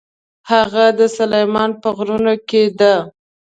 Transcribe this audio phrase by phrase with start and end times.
[0.51, 2.95] هغه د سلیمان په غرونو کې ده.